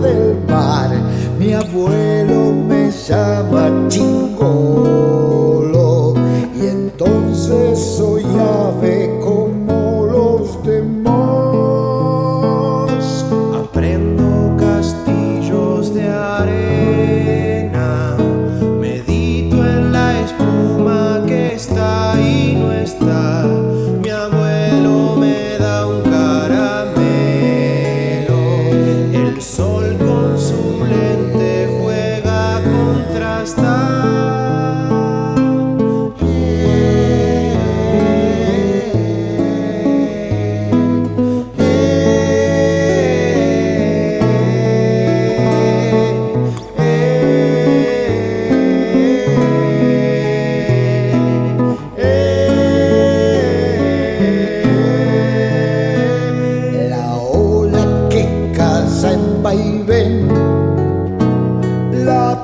del 0.00 0.36
mar. 0.48 0.90
Mi 1.38 1.52
abuelo 1.52 2.52
me 2.52 2.90
llama 2.90 3.70
chico 3.88 4.25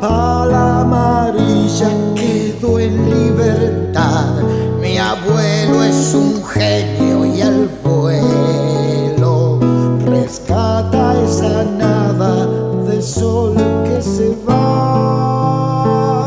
pala 0.03 0.81
amarilla 0.81 1.91
quedó 2.17 2.81
en 2.81 3.09
libertad. 3.09 4.43
Mi 4.81 4.99
abuelo 4.99 5.85
es 5.85 6.13
un 6.13 6.45
genio 6.45 7.25
y 7.25 7.41
al 7.41 7.69
vuelo 7.85 9.61
rescata 10.05 11.15
esa 11.23 11.63
nada 11.79 12.49
de 12.89 13.01
sol 13.01 13.55
que 13.85 14.03
se 14.03 14.37
va. 14.49 16.27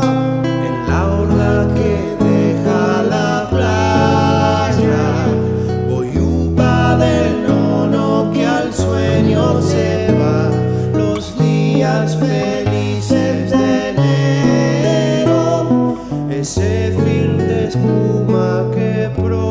En 0.68 0.76
la 0.88 1.00
orla 1.20 1.68
que 1.76 2.16
deja 2.24 3.02
la 3.14 3.46
playa, 3.50 5.06
Boyupa 5.90 6.96
del 6.96 7.46
nono 7.46 8.32
que 8.32 8.46
al 8.46 8.72
sueño 8.72 9.60
se 9.60 10.16
va, 10.18 10.50
los 10.94 11.38
días 11.38 12.16
felices. 12.16 12.65
de 17.24 17.64
espuma 17.68 18.70
que 18.74 19.08
pro 19.16 19.45